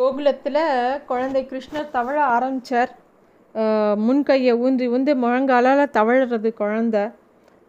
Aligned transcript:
கோகுலத்தில் 0.00 0.62
குழந்தை 1.08 1.40
கிருஷ்ணர் 1.48 1.90
தவழ 1.96 2.16
ஆரம்பித்தார் 2.34 2.92
முன்கையை 4.04 4.52
ஊன்றி 4.64 4.86
ஊந்து 4.94 5.12
முழங்காலால் 5.22 5.82
தவழுறது 5.96 6.50
குழந்த. 6.60 6.96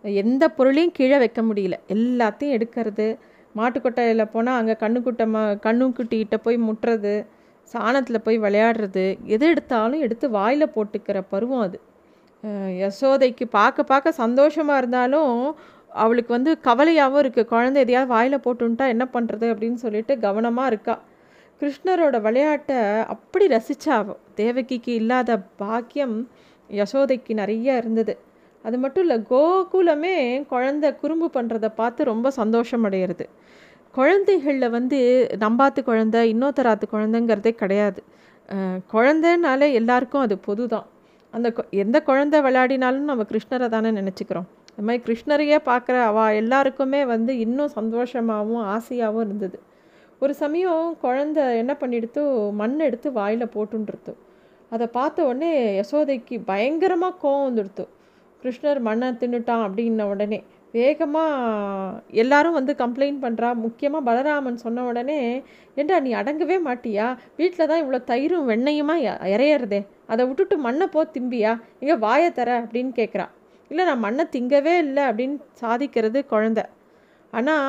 எந்த 0.04 0.44
பொருளையும் 0.58 0.94
கீழே 0.98 1.18
வைக்க 1.24 1.42
முடியல. 1.48 1.76
எல்லாத்தையும் 1.96 2.56
எடுக்கிறது. 2.58 3.08
மாட்டுக்கொட்டையில் 3.56 4.32
போனால் 4.36 4.60
அங்கே 4.62 4.76
கண்ணுக்குட்டை 4.84 5.28
ம 5.34 5.42
கண்ணுக்குட்டிகிட்ட 5.66 6.38
போய் 6.46 6.60
முட்டுறது 6.68 7.14
சாணத்தில் 7.74 8.24
போய் 8.28 8.42
விளையாடுறது 8.46 9.06
எது 9.36 9.52
எடுத்தாலும் 9.54 10.04
எடுத்து 10.06 10.30
வாயில் 10.38 10.74
போட்டுக்கிற 10.76 11.18
பருவம் 11.34 11.66
அது. 11.68 11.78
யசோதைக்கு 12.84 13.48
பார்க்க 13.60 13.90
பார்க்க 13.92 14.20
சந்தோஷமாக 14.24 14.82
இருந்தாலும் 14.82 15.36
அவளுக்கு 16.04 16.32
வந்து 16.38 16.52
கவலையாகவும் 16.68 17.24
இருக்குது 17.24 17.52
குழந்தை 17.54 17.80
எதையாவது 17.86 18.14
வாயில் 18.16 18.44
போட்டுன்ட்டா 18.46 18.88
என்ன 18.96 19.06
பண்ணுறது 19.16 19.48
அப்படின்னு 19.54 19.80
சொல்லிட்டு 19.86 20.14
கவனமாக 20.28 20.72
இருக்கா. 20.74 20.96
கிருஷ்ணரோட 21.62 22.22
விளையாட்டை 22.22 22.76
அப்படி 23.08 23.48
ரசித்தாவோ 23.48 24.16
தேவகிக்கு 24.36 24.94
இல்லாத 24.94 25.38
பாக்கியம் 25.56 26.28
யசோதைக்கு 26.70 27.34
நிறைய 27.34 27.78
இருந்தது. 27.78 28.18
அது 28.64 28.78
மட்டும் 28.78 29.04
இல்லை 29.04 29.26
கோகுலமே 29.30 30.46
குழந்த 30.52 30.96
குறும்பு 30.96 31.30
பண்ணுறத 31.34 31.68
பார்த்து 31.76 32.04
ரொம்ப 32.04 32.32
சந்தோஷம் 32.32 32.86
அடையிறது 32.86 33.26
குழந்தைகளில் 33.92 34.70
வந்து 34.70 35.00
நம்பாத்து 35.40 35.82
குழந்த 35.86 36.18
இன்னொருத்தராத்து 36.34 36.82
குழந்தைங்கிறதே 36.92 37.52
கிடையாது. 37.52 38.04
குழந்தைனாலே 38.94 39.74
எல்லாருக்கும் 39.74 40.22
அது 40.22 40.38
பொது 40.38 40.68
தான் 40.68 40.86
அந்த 41.32 41.50
கொ- 41.50 41.70
எந்த 41.70 42.04
குழந்தை 42.04 42.40
விளையாடினாலும் 42.42 43.10
நம்ம 43.10 43.24
கிருஷ்ணரை 43.24 43.70
தானே 43.70 43.90
நினச்சிக்கிறோம். 43.92 44.48
அது 44.74 44.84
மாதிரி 44.86 45.02
கிருஷ்ணரையே 45.08 45.58
பார்க்குற 45.66 46.02
அவ 46.02 46.36
எல்லாருக்குமே 46.36 47.06
வந்து 47.06 47.38
இன்னும் 47.38 47.70
சந்தோஷமாகவும் 47.76 48.64
ஆசையாகவும் 48.68 49.26
இருந்தது. 49.26 49.60
ஒரு 50.22 50.34
சமயம் 50.34 50.98
குழந்த 51.04 51.58
என்ன 51.58 51.74
பண்ணிடுத்து 51.80 52.22
மண் 52.52 52.80
எடுத்து 52.80 53.12
வாயில் 53.12 53.54
போட்டுன்றது 53.54 54.14
அதை 54.72 54.88
பார்த்த 54.88 55.24
உடனே 55.24 55.52
யசோதைக்கு 55.80 56.42
பயங்கரமாக 56.46 57.20
கோவம் 57.22 57.48
வந்துடுத்து. 57.48 57.84
கிருஷ்ணர் 58.44 58.80
மண்ணை 58.80 59.08
தின்னுட்டான் 59.12 59.64
அப்படின்ன 59.66 60.02
உடனே 60.04 60.40
வேகமாக 60.72 62.02
எல்லாரும் 62.14 62.54
வந்து 62.54 62.74
கம்ப்ளைண்ட் 62.74 63.24
பண்ணுறா 63.24 63.54
முக்கியமாக 63.56 64.06
பலராமன் 64.06 64.56
சொன்ன 64.56 64.84
உடனே 64.84 65.18
ஏண்டா 65.76 66.00
நீ 66.00 66.14
அடங்கவே 66.14 66.58
மாட்டியா? 66.66 67.08
வீட்டில் 67.38 67.68
தான் 67.68 67.82
இவ்வளோ 67.84 68.00
தயிரும் 68.04 68.48
வெண்ணையுமா 68.48 68.96
இ- 69.02 69.32
இறையறதே 69.34 69.82
அதை 70.08 70.26
விட்டுட்டு 70.26 70.58
மண்ணை 70.58 70.88
போ 70.88 71.08
திம்பியா? 71.14 71.52
இங்கே 71.80 71.96
வாயை 71.96 72.32
தர 72.32 72.62
அப்படின்னு 72.62 72.94
கேட்குறா 72.96 73.28
இல்லை 73.72 73.86
நான் 73.86 74.00
மண்ணை 74.00 74.26
திங்கவே 74.32 74.78
இல்லை 74.78 75.04
அப்படின்னு 75.04 75.38
சாதிக்கிறது 75.62 76.22
குழந்த. 76.30 76.62
ஆனால் 77.34 77.68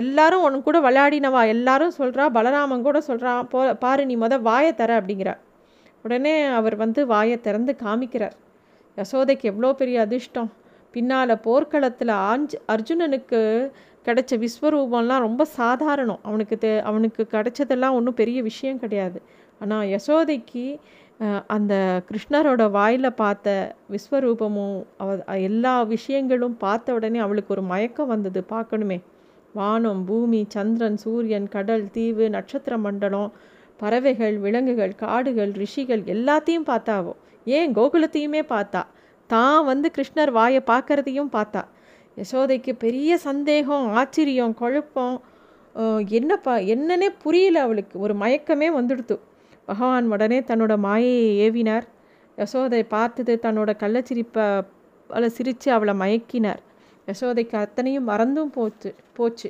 எல்லாரும் 0.00 0.42
உன் 0.46 0.56
கூட 0.66 0.78
விளையாடினவா? 0.80 1.40
எல்லாரும் 1.54 1.94
சொல்கிறா 1.98 2.24
பலராமன் 2.36 2.86
கூட 2.88 2.98
சொல்கிறான் 3.08 3.48
போ 3.52 3.60
பாரு 3.84 4.02
நீ 4.10 4.14
மொதல் 4.16 4.44
வாயை 4.48 4.72
தர 4.74 4.90
அப்படிங்கிறார். 5.00 5.40
உடனே 6.04 6.34
அவர் 6.58 6.76
வந்து 6.82 7.00
வாயை 7.06 7.36
திறந்து 7.46 7.72
காமிக்கிறார். 7.84 8.36
யசோதைக்கு 8.96 9.44
எவ்வளோ 9.52 9.70
பெரிய 9.80 9.96
அதிர்ஷ்டம். 10.06 10.50
பின்னால் 10.94 11.40
போர்க்களத்தில் 11.46 12.14
ஆஞ்சு 12.30 12.56
அர்ஜுனனுக்கு 12.74 13.40
கிடைச்ச 14.06 14.32
விஸ்வரூபம்லாம் 14.44 15.24
ரொம்ப 15.26 15.42
சாதாரணம். 15.58 16.20
அவனுக்கு 16.28 16.56
தே 16.64 16.70
அவனுக்கு 16.90 17.22
கிடைச்சதெல்லாம் 17.34 17.96
ஒன்றும் 17.98 18.20
பெரிய 18.20 18.38
விஷயம் 18.50 18.82
கிடையாது. 18.84 19.18
ஆனால் 19.60 19.86
யசோதைக்கு 19.94 20.66
அந்த 21.56 21.74
கிருஷ்ணரோட 22.08 22.62
வாயில் 22.76 23.18
பார்த்த 23.22 23.48
விஸ்வரூபமும் 23.94 24.78
அவ 25.02 25.38
எல்லா 25.48 25.74
விஷயங்களும் 25.94 26.56
பார்த்த 26.64 26.96
உடனே 26.98 27.18
அவளுக்கு 27.26 27.54
ஒரு 27.56 27.64
மயக்கம் 27.72 28.12
வந்தது. 28.14 28.40
பார்க்கணுமே. 28.54 28.98
வானம் 29.58 30.00
பூமி 30.04 30.38
சந்திரன் 30.54 30.96
சூரியன் 31.02 31.48
கடல் 31.48 31.84
தீவு 31.96 32.24
நட்சத்திர 32.36 32.74
மண்டலம் 32.86 33.28
பறவைகள் 33.80 34.36
விலங்குகள் 34.44 34.94
காடுகள் 35.02 35.52
ரிஷிகள் 35.62 36.02
எல்லாத்தையும் 36.14 36.66
பார்த்தாவோ? 36.70 37.12
ஏன் 37.58 37.70
கோகுலத்தையுமே 37.74 38.42
பார்த்தா? 38.54 38.82
தான் 39.30 39.60
வந்து 39.70 39.90
கிருஷ்ணர் 39.96 40.32
வாயை 40.38 40.62
பார்க்கறதையும் 40.72 41.30
பார்த்தா? 41.36 41.62
யசோதைக்கு 42.20 42.72
பெரிய 42.84 43.10
சந்தேகம் 43.26 43.86
ஆச்சரியம் 44.00 44.58
குழப்பம். 44.62 45.16
என்னப்பா 46.18 46.56
என்னன்னே 46.74 47.08
புரியல 47.22 47.62
அவளுக்கு. 47.66 47.96
ஒரு 48.04 48.14
மயக்கமே 48.14 48.68
வந்துடுத்து. 48.78 49.16
பகவான் 49.70 50.12
உடனே 50.14 50.38
தன்னோட 50.50 50.74
மாயையை 50.86 51.26
ஏவினார். 51.46 51.86
யசோதை 52.38 52.82
பார்த்தது 52.94 53.34
தன்னோட 53.42 53.70
கள்ளச்சிரிப்பை 53.82 54.46
அவளை 55.10 55.28
சிரித்து 55.38 55.68
அவளை 55.72 55.94
மயக்கினார். 56.02 56.62
யசோதைக்கு 57.08 57.56
அத்தனையும் 57.56 58.08
மறந்தும் 58.10 58.50
போச்சு 58.50 58.90
போச்சு. 59.12 59.48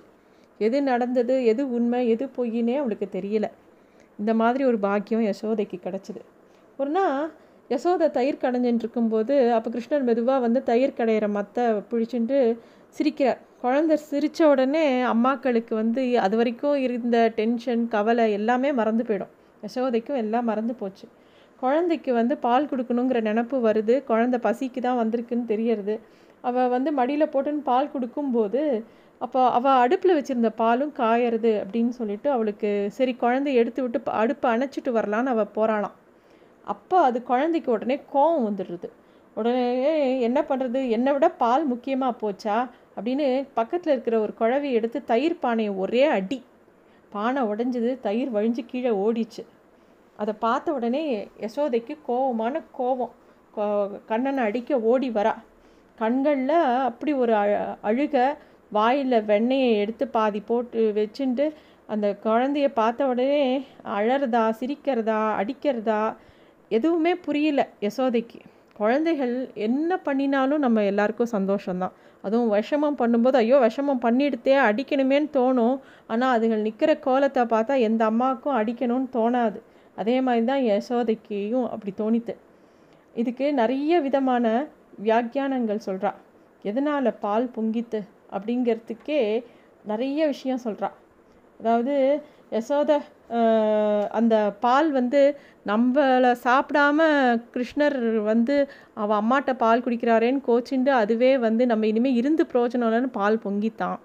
எது 0.61 0.79
நடந்தது 0.83 1.35
எது 1.45 1.63
உண்மை 1.77 2.01
எது 2.09 2.25
பொய்யினே 2.37 2.75
அவளுக்கு 2.77 3.09
தெரியல. 3.19 3.47
இந்த 4.19 4.35
மாதிரி 4.35 4.65
ஒரு 4.65 4.79
பாக்கியம் 4.79 5.25
யசோதைக்கு 5.31 5.79
கிடச்சிது. 5.87 6.21
ஒரு 6.77 6.91
நாள் 6.91 7.31
யசோதை 7.71 8.07
தயிர் 8.11 8.43
கடைஞ்சின்னு 8.43 8.83
இருக்கும்போது 8.85 9.35
அப்போ 9.53 9.69
கிருஷ்ணர் 9.71 10.07
மெதுவாக 10.09 10.41
வந்து 10.41 10.63
தயிர் 10.63 10.99
கடையிற 10.99 11.27
மத்தை 11.29 11.65
பிடிச்சிட்டு 11.91 12.39
சிரிக்கிறார். 12.97 13.41
குழந்தை 13.61 13.97
சிரித்த 13.97 14.49
உடனே 14.49 14.87
அம்மாக்களுக்கு 15.03 15.75
வந்து 15.75 16.03
அது 16.21 16.37
வரைக்கும் 16.37 16.77
இருந்த 16.77 17.17
டென்ஷன் 17.37 17.85
கவலை 17.89 18.27
எல்லாமே 18.33 18.73
மறந்து 18.73 19.05
போயிடும். 19.09 19.33
யசோதைக்கும் 19.63 20.21
எல்லாம் 20.23 20.45
மறந்து 20.45 20.75
போச்சு. 20.75 21.07
குழந்தைக்கு 21.61 22.13
வந்து 22.13 22.35
பால் 22.39 22.69
கொடுக்கணுங்கிற 22.71 23.19
நினப்பு 23.31 23.57
வருது. 23.69 23.95
குழந்தை 24.05 24.41
பசிக்கு 24.43 24.81
தான் 24.81 25.01
வந்திருக்குன்னு 25.03 25.47
தெரியறது. 25.53 25.95
அவள் 26.45 26.69
வந்து 26.69 26.93
மடியில் 26.93 27.27
போட்டுன்னு 27.27 27.63
பால் 27.63 27.91
கொடுக்கும்போது 27.91 28.85
அப்போ 29.19 29.51
அவள் 29.51 29.73
அடுப்பில் 29.73 30.19
வச்சுருந்த 30.19 30.49
பாலும் 30.49 30.93
காயறது 30.97 31.65
அப்படின்னு 31.65 31.89
சொல்லிட்டு 31.89 32.31
அவளுக்கு 32.31 32.89
சரி 32.91 33.17
குழந்தைய 33.21 33.55
எடுத்து 33.55 33.83
விட்டு 33.83 34.01
ப- 34.01 34.13
அடுப்பை 34.13 34.57
அணைச்சிட்டு 34.57 34.91
வரலான்னு 34.91 35.25
அவள் 35.25 35.51
போகிறாளாம் 35.55 35.95
அப்போ 36.65 37.01
அது 37.01 37.23
குழந்தைக்கு 37.23 37.73
உடனே 37.73 38.01
கோவம் 38.15 38.47
வந்துடுது. 38.47 38.89
உடனே 39.35 40.21
என்ன 40.21 40.41
பண்ணுறது 40.41 40.91
என்னை 40.91 41.13
விட 41.13 41.31
பால் 41.31 41.65
முக்கியமாக 41.65 42.17
போச்சா? 42.21 42.69
அப்படின்னு 42.97 43.47
பக்கத்தில் 43.55 43.93
இருக்கிற 43.93 44.21
ஒரு 44.21 44.35
குழவி 44.39 44.73
எடுத்து 44.73 45.05
தயிர் 45.05 45.39
பானையை 45.39 45.75
ஒரே 45.75 46.03
அடி. 46.05 46.43
பானை 47.11 47.43
உடஞ்சது 47.43 48.01
தயிர் 48.01 48.33
வழிஞ்சு 48.33 48.67
கீழே 48.67 48.91
ஓடிச்சு. 48.91 49.47
அதை 50.17 50.35
பார்த்த 50.39 50.73
உடனே 50.73 51.29
யசோதைக்கு 51.41 51.99
கோவமான 52.09 52.63
கோவம் 52.79 53.11
கோ- 53.57 54.01
கண்ணனை 54.07 54.45
அடிக்க 54.45 54.81
ஓடி 54.81 55.11
வரா. 55.11 55.35
கண்களில் 55.99 56.49
அப்படி 56.89 57.13
ஒரு 57.13 57.35
அழ- 57.35 57.77
அழுக 57.83 58.37
வாயில் 58.71 59.23
வெண்ணெயை 59.23 59.77
எடுத்து 59.77 60.09
பாதி 60.09 60.41
போட்டு 60.41 60.93
வச்சுட்டு 60.97 61.53
அந்த 61.87 62.17
குழந்தைய 62.25 62.69
பார்த்த 62.75 63.07
உடனே 63.07 63.67
அழறதா 63.85 64.53
சிரிக்கிறதா 64.61 65.21
அடிக்கிறதா 65.41 66.17
எதுவுமே 66.69 67.15
புரியல 67.15 67.69
யசோதைக்கு. 67.81 68.39
குழந்தைகள் 68.73 69.51
என்ன 69.55 69.97
பண்ணினாலும் 69.97 70.59
நம்ம 70.59 70.83
எல்லாருக்கும் 70.83 71.33
சந்தோஷம்தான். 71.33 71.93
அதுவும் 72.23 72.53
விஷமம் 72.53 72.99
பண்ணும்போது 72.99 73.37
ஐயோ 73.37 73.59
விஷமம் 73.59 74.01
பண்ணிடுத்தே 74.03 74.55
அடிக்கணுமேன்னு 74.69 75.29
தோணும். 75.33 75.81
ஆனால் 76.07 76.41
அதுகள் 76.41 76.61
நிற்கிற 76.61 76.97
கோலத்தை 76.97 77.43
பார்த்தா 77.43 77.81
எந்த 77.81 78.05
அம்மாவுக்கும் 78.05 78.57
அடிக்கணும்னு 78.57 79.09
தோணாது. 79.13 79.61
அதே 79.97 80.21
மாதிரி 80.21 80.45
தான் 80.45 80.61
யசோதைக்கும் 80.61 81.69
அப்படி 81.69 81.95
தோணித்து. 81.97 82.35
இதுக்கு 83.15 83.53
நிறைய 83.53 84.01
விதமான 84.01 84.67
வியாக்கியானங்கள் 84.99 85.87
சொல்கிறா 85.87 86.13
எதனால் 86.65 87.19
பால் 87.25 87.47
பொங்கித்து? 87.57 88.01
அப்படிங்கிறதுக்கே 88.35 89.21
நிறைய 89.85 90.21
விஷயம் 90.27 90.65
சொல்கிறா 90.67 90.89
அதாவது 91.61 91.95
யசோத 92.53 92.91
அந்த 94.19 94.35
பால் 94.65 94.89
வந்து 94.93 95.21
நம்மளை 95.67 96.31
சாப்பிடாம 96.47 96.99
கிருஷ்ணர் 97.55 97.97
வந்து 98.31 98.57
அவள் 99.03 99.19
அம்மாட்ட 99.21 99.53
பால் 99.63 99.85
குடிக்கிறாரேன்னு 99.85 100.43
கோச்சிண்டு 100.49 100.93
அதுவே 101.03 101.31
வந்து 101.47 101.63
நம்ம 101.71 101.87
இனிமேல் 101.87 102.19
இருந்து 102.21 102.45
பிரயோஜனம் 102.53 102.89
இல்லைன்னு 102.89 103.11
பால் 103.21 103.43
பொங்கித்தான். 103.45 103.99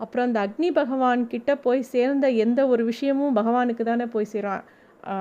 அப்புறம் 0.00 0.26
அந்த 0.28 0.38
அக்னி 0.46 0.68
பகவான் 0.80 1.22
கிட்ட 1.32 1.50
போய் 1.64 1.82
சேர்ந்த 1.94 2.26
எந்த 2.44 2.60
ஒரு 2.72 2.84
விஷயமும் 2.84 3.36
பகவானுக்கு 3.38 3.84
தானே 3.90 4.06
போய் 4.14 4.32
சேரும். 4.34 4.62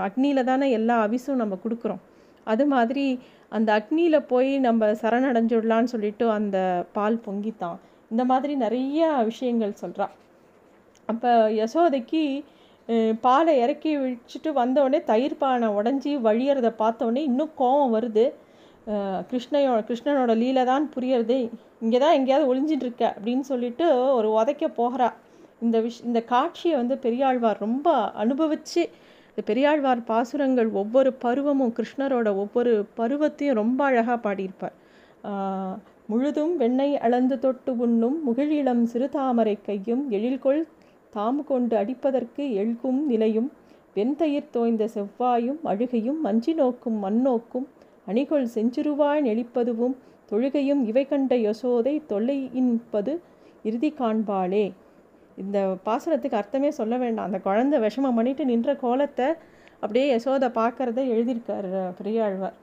அக்னியில் 0.07 0.47
தானே 0.51 0.67
எல்லா 0.79 0.95
அவிசும் 1.07 1.41
நம்ம 1.41 1.57
கொடுக்குறோம். 1.63 2.01
அது 2.47 2.63
மாதிரி 2.73 3.05
அந்த 3.57 3.69
அக்னியில் 3.80 4.28
போய் 4.31 4.51
நம்ம 4.68 4.92
சரணடைஞ்சிடலான்னு 5.01 5.92
சொல்லிட்டு 5.94 6.25
அந்த 6.38 6.57
பால் 6.96 7.24
பொங்கித்தான். 7.28 7.78
இந்த 8.13 8.24
மாதிரி 8.31 8.54
நிறைய 8.66 9.07
விஷயங்கள் 9.30 9.80
சொல்கிறா 9.84 10.07
அப்போ 11.12 11.31
யசோதைக்கு 11.60 12.24
பாலை 13.25 13.54
இறக்கி 13.63 13.92
வச்சுட்டு 14.04 14.50
வந்தவுடனே 14.60 15.00
தயிர் 15.10 15.40
பானை 15.42 15.68
உடஞ்சி 15.80 16.12
வழியறதை 16.28 16.72
பார்த்தோடனே 16.84 17.22
இன்னும் 17.30 17.51
கோவம் 17.62 17.94
வருது. 17.96 18.25
கிருஷ்ணையோ 19.31 19.74
கிருஷ்ணனோட 19.90 20.34
லீலை 20.42 20.63
தான் 20.72 20.86
புரியறது. 20.96 21.38
இங்கே 21.84 22.00
தான் 22.04 22.16
எங்கேயாவது 22.19 22.50
ஒளிஞ்சிட்டு 22.51 22.86
இருக்க 22.88 23.06
அப்படின்னு 23.16 23.46
சொல்லிட்டு 23.51 23.86
ஒரு 24.18 24.30
உதைக்க 24.40 24.68
போகிறா. 24.80 25.10
இந்த 25.66 25.78
விஷ் 25.86 26.04
இந்த 26.10 26.19
காட்சியை 26.34 26.75
வந்து 26.81 26.96
பெரியாழ்வார் 27.06 27.63
ரொம்ப 27.66 27.90
அனுபவித்து 28.24 28.84
இந்த 29.39 29.51
பெரியாழ்வார் 29.51 30.00
பாசுரங்கள் 30.07 30.69
ஒவ்வொரு 30.80 31.09
பருவமும் 31.24 31.71
கிருஷ்ணரோட 31.77 32.30
ஒவ்வொரு 32.41 32.71
பருவத்தையும் 32.97 33.57
ரொம்ப 33.59 33.80
அழகாக 33.89 34.18
பாடியிருப்பார். 34.25 34.74
முழுதும் 36.09 36.51
வெண்ணெய் 36.57 36.95
அளந்து 36.97 37.36
தொட்டு 37.39 37.74
உண்ணும் 37.77 38.18
முகிழிளம் 38.25 38.81
சிறுதாமரை 38.94 39.53
கையும் 39.68 40.03
எழில்கொள் 40.12 40.59
தாம் 41.13 41.39
கொண்டு 41.51 41.77
அடிப்பதற்கு 41.77 42.45
எழுகும் 42.63 43.00
நிலையும் 43.12 43.50
வெண்தயிர் 43.95 44.51
தோய்ந்த 44.51 44.89
செவ்வாயும் 44.95 45.62
அழுகையும் 45.63 46.19
மஞ்சி 46.25 46.56
நோக்கும் 46.59 47.00
மண்ணோக்கும் 47.06 47.68
அணிகொள் 48.07 48.51
செஞ்சிருவாய் 48.56 49.25
நெளிப்பதுவும் 49.30 49.95
தொழுகையும் 50.31 50.83
இவை 50.91 51.06
கண்ட 51.13 51.36
யசோதை 51.47 51.95
தொல்லையின்பது 52.12 53.15
இறுதி 53.63 53.94
காண்பாளே. 54.00 54.65
இந்த 55.39 55.57
பாசுரத்துக்கு 55.86 56.39
அர்த்தமே 56.39 56.69
சொல்ல 56.71 56.95
வேண்டாம். 56.97 57.27
அந்த 57.30 57.39
குழந்தை 57.39 57.77
விஷமம் 57.80 58.18
பண்ணிட்டு 58.18 58.44
நின்ற 58.45 58.71
கோலத்தை 58.75 59.27
அப்படியே 59.83 60.06
யசோதை 60.13 60.47
பார்க்கறத 60.57 61.00
எழுதியிருக்கார் 61.13 61.68
பெரியாழ்வார். 62.00 62.57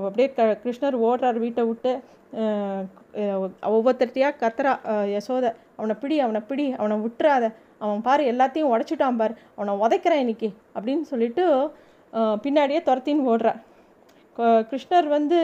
அப்படியே 0.00 0.28
க 0.32 0.42
கிருஷ்ணர் 0.64 0.96
ஓடுறார் 1.04 1.38
வீட்டை 1.38 1.62
விட்டு. 1.64 1.92
அஹ், 2.38 2.84
கத்துறா 4.42 4.72
யசோதை. 5.14 5.50
அவனை 5.76 5.94
பிடி 5.94 6.16
அவனை 6.20 6.40
பிடி 6.42 6.66
அவனை 6.72 6.96
விட்டுறாத. 7.04 7.44
அவன் 7.78 8.02
பாரு 8.02 8.22
எல்லாத்தையும் 8.32 8.72
உடச்சிட்டான் 8.74 9.16
பார். 9.16 9.34
அவனை 9.56 9.74
உதைக்கிறான் 9.84 10.22
இன்னைக்கு 10.24 10.48
அப்படின்னு 10.74 11.04
சொல்லிட்டு 11.12 11.44
பின்னாடியே 12.42 12.80
துரத்தின்னு 12.82 13.28
ஓடுறார் 13.30 13.60
கிருஷ்ணர் 14.70 15.06
வந்து 15.08 15.38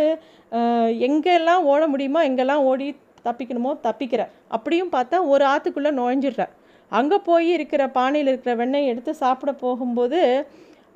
எங்கெல்லாம் 1.06 1.65
ஓட 1.65 1.83
முடியுமோ 1.87 2.21
எங்கெல்லாம் 2.25 2.65
ஓடி 2.65 2.87
தப்பிக்கணுமோ 3.26 3.73
தப்பிக்கிற. 3.87 4.23
அப்படியும் 4.56 4.93
பார்த்தா 4.97 5.19
ஒரு 5.32 5.44
ஆற்றுக்குள்ளே 5.53 5.93
நுழைஞ்சிடுற. 6.00 6.44
அங்கே 6.93 7.19
போய் 7.29 7.49
இருக்கிற 7.56 7.82
பானையில் 7.99 8.31
இருக்கிற 8.32 8.53
வெண்ணெய் 8.62 8.91
எடுத்து 8.93 9.12
சாப்பிட 9.25 9.53
போகும்போது 9.65 10.21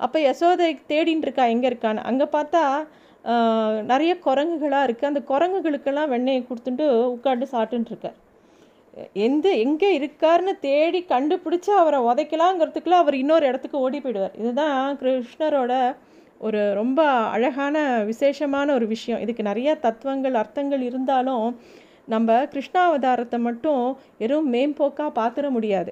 அப்போ 0.05 0.17
யசோதை 0.27 0.67
தேடின்னு 0.91 1.25
இருக்கா 1.27 1.45
எங்கே 1.53 1.67
இருக்கான்னு? 1.71 2.07
அங்கே 2.09 2.27
பார்த்தா 2.35 2.63
நிறைய 3.91 4.11
குரங்குகளாக 4.25 4.85
இருக்குது 4.87 5.09
அந்த 5.11 5.21
குரங்குகளுக்கெல்லாம் 5.31 6.11
வெண்ணெயை 6.13 6.41
கொடுத்துட்டு 6.49 6.85
உட்காந்து 7.15 7.47
சாப்பிட்டுருக்கார் 7.55 8.17
எந்த 9.25 9.47
எங்கே 9.63 9.89
இருக்காருன்னு 9.97 10.53
தேடி 10.67 10.99
கண்டுபிடிச்சி 11.11 11.71
அவரை 11.81 11.99
உதைக்கலாங்கிறதுக்குள்ள 12.09 12.97
அவர் 13.03 13.15
இன்னொரு 13.21 13.45
இடத்துக்கு 13.49 13.83
ஓடி 13.85 13.99
போயிடுவார். 14.03 14.37
இதுதான் 14.41 14.97
கிருஷ்ணரோட 15.01 15.73
ஒரு 16.47 16.61
ரொம்ப 16.79 16.99
அழகான 17.35 17.75
விசேஷமான 18.09 18.67
ஒரு 18.77 18.85
விஷயம். 18.95 19.21
இதுக்கு 19.25 19.43
நிறைய 19.49 19.69
தத்துவங்கள் 19.85 20.39
அர்த்தங்கள் 20.41 20.83
இருந்தாலும் 20.89 21.45
நம்ம 22.13 22.35
கிருஷ்ணாவதாரத்தை 22.53 23.39
மட்டும் 23.47 23.81
வெறும் 24.21 24.47
மேம்போக்காக 24.53 25.11
பார்த்துட 25.19 25.47
முடியாது. 25.57 25.91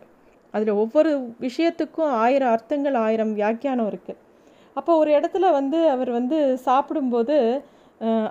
அதில் 0.53 0.79
ஒவ்வொரு 0.83 1.11
விஷயத்துக்கும் 1.45 2.13
ஆயிரம் 2.23 2.53
அர்த்தங்கள் 2.55 2.97
ஆயிரம் 3.05 3.33
வியாக்கியானம் 3.39 3.89
இருக்குது 3.91 4.21
அப்போ 4.75 4.91
ஒரு 5.01 5.11
இடத்துல 5.17 5.45
வந்து 5.59 5.79
அவர் 5.95 6.11
வந்து 6.19 6.37
சாப்பிடும்போது 6.67 7.35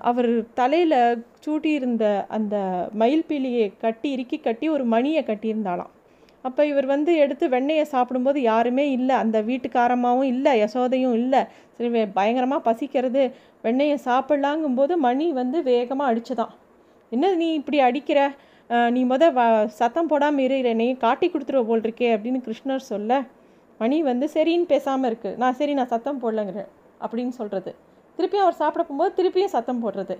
அவர் 0.08 0.30
தலையில் 0.60 0.98
சூட்டியிருந்த 1.44 2.04
அந்த 2.36 2.56
மயில் 3.00 3.28
பீலியை 3.30 3.66
கட்டி 3.84 4.08
இறுக்கி 4.16 4.38
கட்டி 4.40 4.66
ஒரு 4.74 4.84
மணியை 4.94 5.22
கட்டியிருந்தாலாம் 5.30 5.92
அப்போ 6.44 6.62
இவர் 6.70 6.86
வந்து 6.92 7.12
எடுத்து 7.22 7.44
வெண்ணெயை 7.54 7.84
சாப்பிடும்போது 7.94 8.38
யாருமே 8.50 8.84
இல்லை 8.98 9.14
அந்த 9.22 9.38
வீட்டுக்காரமாகவும் 9.48 10.30
இல்லை 10.34 10.52
யசோதையும் 10.60 11.16
இல்லை. 11.22 11.40
சரி 11.76 11.88
பயங்கரமாக 12.18 12.66
பசிக்கிறது. 12.68 13.22
வெண்ணெயை 13.64 13.96
சாப்பிட்லாங்கும்போது 14.08 14.94
மணி 15.06 15.26
வந்து 15.40 15.60
வேகமாக 15.70 16.10
அடிச்சுதான். 16.12 16.52
என்ன 17.12 17.32
நீ 17.40 17.48
இப்படி 17.60 17.78
அடிக்கிற? 17.86 18.20
நீ 18.94 19.00
முத 19.10 19.24
வ 19.36 19.40
சத்தம் 19.80 20.08
போடாமல் 20.12 20.44
இரு 20.46 20.72
நீ 20.80 20.86
காட்டி 21.04 21.26
கொடுத்துருவ 21.28 21.64
போல் 21.68 21.84
இருக்கே 21.86 22.08
அப்படின்னு 22.14 22.40
கிருஷ்ணர் 22.46 22.88
சொல்ல 22.92 23.18
மணி 23.80 23.96
வந்து 24.08 24.26
சரின்னு 24.34 24.66
பேசாமல் 24.72 25.08
இருக்குது 25.10 25.38
நான் 25.42 25.56
சரி 25.58 25.72
நான் 25.78 25.92
சத்தம் 25.94 26.20
போடலங்கிறேன் 26.22 26.70
அப்படின்னு 27.04 27.34
சொல்கிறது 27.40 27.70
திருப்பியும் 28.18 28.44
அவர் 28.46 28.60
சாப்பிட 28.62 28.82
போகும்போது 28.82 29.12
திருப்பியும் 29.18 29.54
சத்தம் 29.54 29.82
போடுறது. 29.84 30.14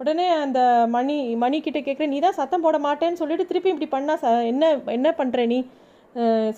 உடனே 0.00 0.26
அந்த 0.44 0.60
மணி 0.94 1.16
மணிக்கிட்ட 1.42 1.80
கேட்குற 1.86 2.06
நீ 2.12 2.18
தான் 2.26 2.38
சத்தம் 2.38 2.64
போட 2.66 2.76
மாட்டேன்னு 2.86 3.20
சொல்லிட்டு 3.22 3.48
திருப்பி 3.50 3.70
இப்படி 3.72 3.88
பண்ணால் 3.94 4.20
ச 4.22 4.28
என்ன 4.52 4.64
என்ன 4.96 5.08
பண்ணுற 5.18 5.44
நீ? 5.52 5.58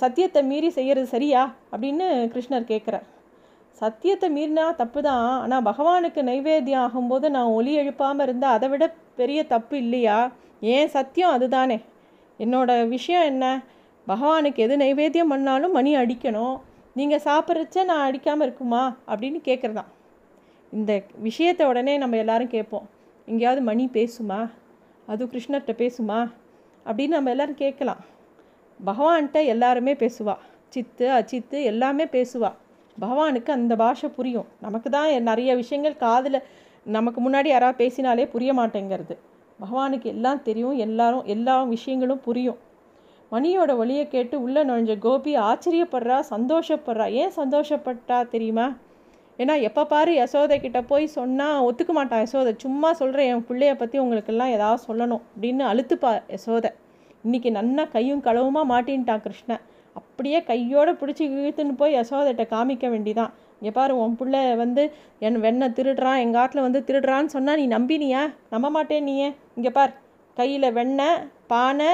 சத்தியத்தை 0.02 0.42
மீறி 0.50 0.68
செய்கிறது 0.78 1.08
சரியா? 1.14 1.42
அப்படின்னு 1.72 2.06
கிருஷ்ணர் 2.34 2.70
கேட்குறார் 2.72 3.06
சத்தியத்தை 3.72 4.28
மீறினா 4.36 4.74
தப்பு 4.74 5.02
தான் 5.02 5.40
ஆனால் 5.40 5.62
பகவானுக்கு 5.62 6.20
நைவேத்தியம் 6.22 6.84
ஆகும்போது 6.86 7.28
நான் 7.28 7.44
ஒலி 7.44 7.78
எழுப்பாமல் 7.78 8.20
இருந்தால் 8.20 8.52
அதை 8.52 8.68
விட 8.68 8.94
பெரிய 9.16 9.44
தப்பு 9.44 9.78
இல்லையா? 9.78 10.32
ஏன்? 10.60 10.88
சத்தியம் 10.88 11.30
அதுதானே. 11.30 11.80
என்னோட 12.38 12.88
விஷயம் 12.88 13.22
என்ன? 13.22 13.62
பகவானுக்கு 14.08 14.56
எது 14.56 14.76
நைவேத்தியம் 14.76 15.28
பண்ணாலும் 15.28 15.72
மணி 15.72 15.96
அடிக்கணும். 15.96 16.60
நீங்கள் 16.94 17.24
சாப்பிட்றச்ச 17.24 17.84
நான் 17.84 18.06
அடிக்காமல் 18.06 18.46
இருக்குமா? 18.46 18.96
அப்படின்னு 19.08 19.40
கேட்குறதான் 19.44 19.90
இந்த 20.72 21.02
விஷயத்தை 21.18 21.66
உடனே 21.66 21.98
நம்ம 21.98 22.16
எல்லாரும் 22.16 22.48
கேட்போம். 22.48 22.88
எங்கேயாவது 23.26 23.60
மணி 23.60 23.90
பேசுமா? 23.92 24.50
அது 25.06 25.26
கிருஷ்ணர்கிட்ட 25.26 25.74
பேசுமா? 25.76 26.30
அப்படின்னு 26.86 27.08
நம்ம 27.08 27.30
எல்லாரும் 27.30 27.54
கேட்கலாம். 27.54 28.02
பகவான்கிட்ட 28.86 29.46
எல்லாருமே 29.46 29.94
பேசுவா. 29.94 30.36
சித்து 30.68 31.10
அச்சித்து 31.10 31.62
எல்லாமே 31.62 32.04
பேசுவாள் 32.04 32.58
பகவானுக்கு 33.00 33.50
அந்த 33.52 33.76
பாஷை 33.76 34.08
புரியும். 34.08 34.48
நமக்கு 34.60 34.90
தான் 34.90 35.08
நிறைய 35.30 35.50
விஷயங்கள் 35.54 35.96
காதில் 35.96 36.38
நமக்கு 36.86 37.20
முன்னாடி 37.24 37.48
யாராவது 37.52 37.80
பேசினாலே 37.80 38.26
புரிய 38.34 38.52
மாட்டேங்கிறது. 38.52 39.14
பகவானுக்கு 39.62 40.08
எல்லாம் 40.14 40.42
தெரியும் 40.42 40.76
எல்லாரும் 40.86 41.24
எல்லா 41.34 41.56
விஷயங்களும் 41.74 42.22
புரியும். 42.24 42.58
மணியோட 43.32 43.72
ஒளியை 43.76 44.08
கேட்டு 44.08 44.36
உள்ளே 44.42 44.62
நுழைஞ்ச 44.64 44.94
கோபி 44.98 45.32
ஆச்சரியப்படுறா 45.36 46.18
சந்தோஷப்படுறா. 46.30 47.06
ஏன் 47.20 47.32
சந்தோஷப்பட்டா 47.36 48.18
தெரியுமா? 48.34 48.66
ஏன்னா 49.38 49.54
எப்போ 49.68 49.82
பாரு 49.84 50.12
யசோதை 50.12 50.60
கிட்ட 50.60 50.82
போய் 50.82 51.06
சொன்னால் 51.06 51.62
ஒத்துக்க 51.68 51.92
மாட்டான் 51.98 52.22
யசோதை 52.24 52.52
சும்மா 52.56 52.92
சொல்கிறேன் 52.92 53.30
என் 53.32 53.46
பிள்ளைய 53.48 53.74
பற்றி 53.74 53.98
உங்களுக்கெல்லாம் 53.98 54.54
ஏதாவது 54.56 54.82
சொல்லணும் 54.88 55.22
அப்படின்னு 55.32 55.64
அழுத்துப்பா 55.70 56.10
யசோதை. 56.34 56.70
இன்றைக்கி 57.24 57.50
நன்னா 57.58 57.90
கையும் 57.90 58.22
களவுமா 58.22 58.62
மாட்டின்ட்டான் 58.72 59.20
கிருஷ்ணன். 59.20 59.62
அப்படியே 60.00 60.38
கையோடு 60.50 60.92
பிடிச்சி 61.00 61.24
இழுத்துன்னு 61.38 61.74
போய் 61.80 61.96
யசோதைட்ட 61.98 62.44
காமிக்க 62.54 62.86
வேண்டிதான். 62.94 63.32
இங்கே 63.58 63.72
பாரு 63.78 63.92
உன் 64.02 64.16
பிள்ளை 64.20 64.40
வந்து 64.62 64.82
என் 65.26 65.38
வெண்ணை 65.44 65.66
திருடுறான் 65.76 66.20
எங்கள் 66.24 66.40
ஆட்டில் 66.42 66.66
வந்து 66.66 66.80
திருடுறான்னு 66.88 67.34
சொன்னால் 67.34 67.60
நீ 67.60 67.66
நம்பினியா? 67.74 68.22
நம்ப 68.54 68.70
மாட்டேன் 68.76 69.06
நீ 69.08 69.14
இங்கே 69.58 69.72
பார் 69.76 69.92
கையில் 70.36 70.74
வெண்ணெய் 70.78 71.20
பானை 71.52 71.90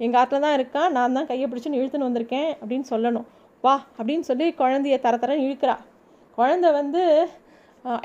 எங்கள் 0.00 0.20
ஆட்டில் 0.20 0.44
தான் 0.46 0.56
இருக்கான் 0.58 0.94
நான் 0.96 1.16
தான் 1.18 1.28
கையை 1.30 1.46
பிடிச்சின்னு 1.50 1.80
இழுத்துன்னு 1.80 2.08
வந்திருக்கேன் 2.08 2.50
அப்படின்னு 2.60 2.86
சொல்லணும். 2.92 3.26
வா 3.64 3.74
அப்படின்னு 3.98 4.24
சொல்லி 4.30 4.46
குழந்தைய 4.60 4.96
தர 5.04 5.16
தரன்னு 5.24 5.46
இழுக்கிறா. 5.46 5.76
குழந்தை 6.38 6.68
வந்து 6.80 7.02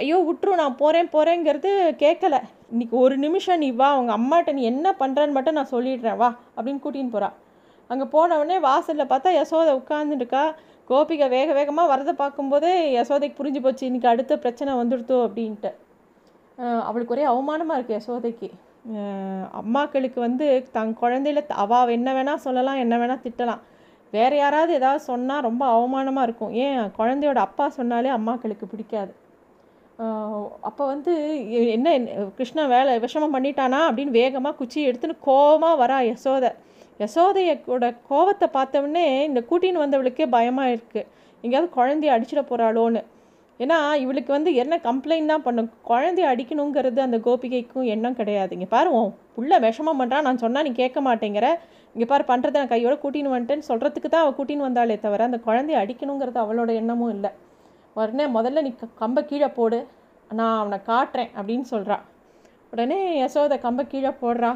ஐயோ 0.04 0.18
விட்டுரு 0.28 0.62
நான் 0.62 0.80
போகிறேன் 0.82 1.10
போகிறேங்கிறது 1.16 1.72
கேட்கல. 2.04 2.36
இன்றைக்கி 2.74 2.96
ஒரு 3.06 3.16
நிமிஷம் 3.26 3.62
நீ 3.64 3.70
வா 3.82 3.90
உங்கள் 4.00 4.18
அம்மாட்ட 4.20 4.54
நீ 4.58 4.64
என்ன 4.74 4.88
பண்ணுறேன்னு 5.02 5.36
மட்டும் 5.38 5.58
நான் 5.58 5.74
சொல்லிடுறேன் 5.76 6.18
வா 6.22 6.30
அப்படின்னு 6.56 6.82
கூட்டின்னு 6.86 7.14
போகிறா 7.16 7.30
அங்கே 7.92 8.06
போனவுடனே 8.16 8.58
வாசலில் 8.68 9.12
பார்த்தா 9.12 9.30
யசோதை 9.40 9.72
உட்காந்துருக்கா 9.82 10.44
கோபிகை 10.90 11.28
வேக 11.36 11.50
வேகமாக 11.58 11.92
வரதை 11.94 12.14
பார்க்கும்போதே 12.22 12.74
யசோதைக்கு 12.98 13.40
புரிஞ்சு 13.40 13.60
போச்சு 13.66 13.84
இன்றைக்கி 13.90 14.08
அடுத்த 14.12 14.34
பிரச்சனை 14.44 14.72
வந்துடுத்தோ 14.82 15.18
அப்படின்ட்டு. 15.28 15.72
அவளுக்கு 16.88 17.14
ஒரே 17.16 17.26
அவமானமாக 17.32 17.78
இருக்குது 17.78 17.98
யசோதைக்கு. 18.00 18.50
அம்மாக்களுக்கு 19.62 20.20
வந்து 20.28 20.46
தன் 20.76 20.94
குழந்தையில 21.02 21.42
அவா 21.64 21.80
என்ன 21.98 22.10
வேணால் 22.18 22.44
சொல்லலாம் 22.46 22.82
என்ன 22.84 22.96
வேணால் 23.02 23.24
திட்டலாம். 23.26 23.64
வேறு 24.14 24.36
யாராவது 24.42 24.72
ஏதாவது 24.80 25.02
சொன்னால் 25.12 25.46
ரொம்ப 25.48 25.64
அவமானமாக 25.76 26.28
இருக்கும். 26.28 26.54
ஏன்? 26.66 26.84
குழந்தையோட 27.00 27.40
அப்பா 27.48 27.66
சொன்னாலே 27.80 28.12
அம்மாக்களுக்கு 28.18 28.68
பிடிக்காது. 28.74 29.12
அப்போ 30.70 30.84
வந்து 30.94 31.14
என்ன 31.76 31.90
கிருஷ்ணன் 32.38 32.72
வேலை 32.76 32.92
விஷமம் 33.06 33.36
பண்ணிட்டானா 33.36 33.80
அப்படின்னு 33.90 34.18
வேகமாக 34.22 34.58
குச்சி 34.60 34.80
எடுத்துன்னு 34.90 35.16
கோபமாக 35.28 35.80
வரா 35.84 35.98
யசோதை. 36.12 36.52
யசோதையோட 37.00 37.96
கோவத்தை 38.10 38.48
பார்த்தவொடனே 38.54 39.24
இந்த 39.24 39.44
கூட்டின்னு 39.50 39.84
வந்தவளுக்கே 39.84 40.28
பயமாக 40.30 40.70
இருக்குது 40.70 41.06
எங்கேயாவது 41.44 41.72
குழந்தைய 41.76 42.14
அடிச்சிட 42.16 42.42
போகிறாளோன்னு 42.50 43.04
ஏன்னா 43.60 43.94
இவளுக்கு 43.96 44.32
வந்து 44.32 44.54
என்ன 44.54 44.80
கம்ப்ளைண்ட் 44.84 45.26
தான் 45.26 45.44
பண்ணும்? 45.44 45.72
குழந்தைய 45.88 46.26
அடிக்கணுங்கிறது 46.34 47.00
அந்த 47.00 47.18
கோபிகைக்கும் 47.18 47.84
எண்ணம் 47.84 48.16
கிடையாது. 48.16 48.52
இங்கே 48.52 48.66
பாரு 48.70 48.92
உன் 48.92 49.14
புள்ள 49.38 49.60
விஷமம் 49.60 50.00
பண்ணுறான் 50.00 50.22
நான் 50.22 50.38
சொன்னால் 50.38 50.64
நீ 50.64 50.72
கேட்க 50.72 51.02
மாட்டேங்கிற. 51.02 51.48
இங்கே 51.94 52.08
பாரு 52.08 52.24
பண்ணுறத 52.28 52.52
நான் 52.52 52.68
கையோட 52.68 52.96
கூட்டின்னு 52.96 53.34
வந்துட்டேன்னு 53.36 53.68
சொல்கிறதுக்கு 53.68 54.10
தான் 54.10 54.26
அவள் 54.26 54.38
கூட்டின்னு 54.38 54.68
வந்தாளே 54.68 55.00
தவிர 55.00 55.24
அந்த 55.24 55.40
குழந்தைய 55.46 55.82
அடிக்கணுங்கிறது 55.84 56.40
அவளோட 56.46 56.74
எண்ணமும் 56.74 57.10
இல்லை. 57.10 57.30
உடனே 57.94 58.26
முதல்ல 58.26 58.62
நீ 58.62 58.76
க- 58.76 58.88
கம்பை 58.96 59.26
கீழே 59.26 59.48
போடு. 59.48 59.88
நான் 60.32 60.60
அவனை 60.60 60.80
காட்டுறேன் 60.86 61.30
அப்படின்னு 61.42 61.62
சொல்கிறான் 61.62 62.02
உடனே 62.72 63.26
யசோதை 63.26 63.60
கம்பை 63.60 63.88
கீழே 63.88 64.10
போடுறா. 64.10 64.56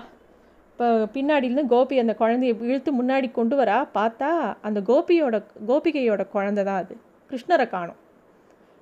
இப்போ 0.71 0.87
பின்னாடியிலேருந்து 1.13 1.65
கோபி 1.65 1.99
அந்த 1.99 2.15
குழந்தைய 2.19 2.53
இழுத்து 2.61 3.03
முன்னாடி 3.03 3.31
கொண்டு 3.31 3.63
வரா. 3.63 3.77
பார்த்தா 3.93 4.29
அந்த 4.61 4.79
கோபியோட 4.81 5.43
கோபிகையோட 5.67 6.21
குழந்த 6.33 6.63
தான் 6.63 6.79
அது. 6.83 6.97
கிருஷ்ணரை 7.31 7.69
காணும். 7.69 7.99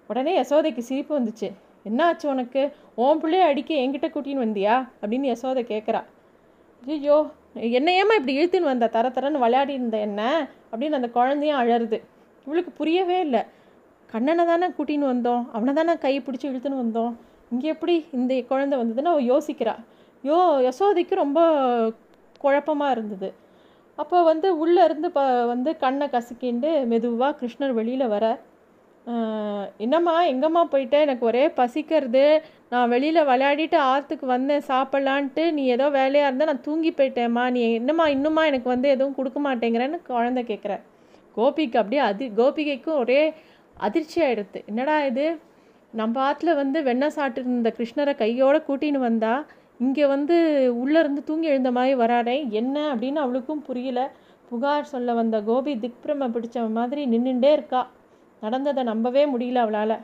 உடனே 0.07 0.41
யசோதைக்கு 0.41 0.77
சிரிப்பு 0.77 1.19
வந்துச்சு. 1.19 1.49
என்னாச்சு 1.89 2.25
உனக்கு? 2.25 2.71
ஓன் 2.95 3.21
பிள்ளைய 3.21 3.41
அடிக்க 3.41 3.73
என்கிட்ட 3.75 4.07
கூட்டின்னு 4.13 4.45
வந்தியா? 4.45 4.75
அப்படின்னு 5.01 5.27
யசோதை 5.33 5.63
கேட்குறா. 5.73 6.01
ஐயோ 6.87 7.17
என்ன 7.53 7.91
ஏமா 7.91 8.13
இப்படி 8.19 8.33
இழுத்துன்னு 8.39 8.71
வந்த? 8.73 8.87
தர 8.87 9.09
தரன்னு 9.09 9.43
விளையாடி 9.43 9.73
இருந்த 9.73 9.97
என்ன? 9.97 10.47
அப்படின்னு 10.71 10.91
அந்த 10.91 11.09
குழந்தையும் 11.09 11.59
அழறுது. 11.59 12.01
இவளுக்கு 12.45 12.71
புரியவே 12.71 13.19
இல்லை. 13.19 13.41
கண்ணனை 14.07 14.45
தானே 14.45 14.67
கூட்டின்னு 14.67 15.11
வந்தோம். 15.13 15.45
அவனை 15.51 15.73
தானே 15.73 15.97
கை 15.97 16.19
பிடிச்சி 16.19 16.47
இழுத்துன்னு 16.51 16.83
வந்தோம். 16.83 17.15
இங்கே 17.51 17.67
எப்படி 17.67 18.05
இந்த 18.11 18.41
குழந்தை 18.41 18.79
வந்ததுன்னு 18.79 19.11
அவள் 19.13 19.23
யோசிக்கிறா. 19.23 19.75
யோ 20.23 20.37
யசோதைக்கு 20.67 21.15
ரொம்ப 21.23 21.39
குழப்பமாக 22.43 22.93
இருந்தது. 22.95 23.29
அப்போ 23.97 24.17
வந்து 24.31 24.47
உள்ளே 24.63 24.81
இருந்து 24.87 25.07
ப 25.15 25.21
வந்து 25.53 25.71
கண்ணை 25.83 26.05
கசக்கிண்டு 26.13 26.69
மெதுவாக 26.91 27.37
கிருஷ்ணர் 27.39 27.73
வெளியில் 27.79 28.13
வர 28.15 28.25
என்னம்மா 29.85 30.13
எங்கம்மா 30.31 30.61
போயிட்ட? 30.71 30.95
எனக்கு 31.05 31.23
ஒரே 31.29 31.43
பசிக்கிறது. 31.59 32.23
நான் 32.71 32.91
வெளியில் 32.93 33.27
விளையாடிட்டு 33.29 33.77
ஆற்றுக்கு 33.91 34.25
வந்தேன். 34.33 34.65
சாப்பிட்லான்ட்டு 34.71 35.43
நீ 35.57 35.63
ஏதோ 35.75 35.85
வேலையாக 35.97 36.27
இருந்தால் 36.29 36.51
நான் 36.51 36.65
தூங்கி 36.67 36.91
போயிட்டேம்மா. 36.99 37.43
நீ 37.55 37.61
என்னம்மா 37.79 38.05
இன்னுமா 38.15 38.41
எனக்கு 38.51 38.69
வந்து 38.73 38.87
எதுவும் 38.95 39.17
கொடுக்க 39.19 39.39
மாட்டேங்கிறேன்னு 39.47 39.99
குழந்தை 40.11 40.43
கேட்குற 40.51 40.75
கோபிக்கு 41.37 41.79
அப்படியே 41.81 42.01
அதி 42.09 42.25
கோபிகைக்கும் 42.39 42.99
ஒரே 43.03 43.21
அதிர்ச்சி 43.77 44.19
ஆகிடுது 44.27 44.61
என்னடா 44.71 44.95
இது? 45.11 45.25
நம்ம 45.93 46.15
ஆற்றுல 46.27 46.53
வந்து 46.61 46.79
வெண்ணெய் 46.89 47.15
சாப்பிட்டு 47.17 47.41
இருந்த 47.43 47.71
கிருஷ்ணரை 47.77 48.13
கையோடு 48.21 48.59
கூட்டின்னு 48.67 48.99
வந்தால் 49.09 49.43
இங்கே 49.79 50.05
வந்து 50.13 50.35
உள்ளே 50.81 50.97
இருந்து 50.99 51.21
தூங்கி 51.27 51.51
எழுந்த 51.51 51.69
மாதிரி 51.77 51.93
வராடே 52.01 52.35
என்ன 52.59 52.75
அப்படின்னு 52.93 53.19
அவளுக்கும் 53.23 53.65
புரியல. 53.67 53.99
புகார் 54.49 54.91
சொல்ல 54.93 55.13
வந்த 55.19 55.37
கோபி 55.49 55.73
திக்பிரம 55.83 56.27
பிடிச்ச 56.35 56.63
மாதிரி 56.77 57.01
நின்றுண்டே 57.13 57.51
இருக்கா. 57.57 57.81
நடந்ததை 58.41 58.83
நம்பவே 58.91 59.23
முடியல 59.33 59.63
அவளால். 59.65 59.95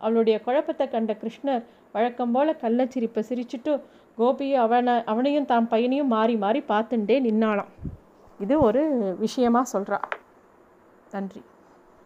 அவளுடைய 0.00 0.36
குழப்பத்தை 0.46 0.86
கண்ட 0.94 1.12
கிருஷ்ணர் 1.22 1.62
வழக்கம் 1.94 2.32
போல் 2.34 2.60
கள்ளச்சிரிப்பை 2.62 3.22
சிரிச்சுட்டு 3.28 3.72
கோபியை 4.18 4.56
அவனை 4.64 4.94
அவனையும் 5.12 5.50
தான் 5.52 5.70
பையனையும் 5.72 6.12
மாறி 6.16 6.36
மாறி 6.44 6.62
பார்த்துட்டே 6.72 7.18
நின்னாளாம். 7.28 7.72
இது 8.44 8.54
ஒரு 8.68 8.82
விஷயமாக 9.24 9.72
சொல்கிறா 9.74 9.98
நன்றி. 11.14 11.40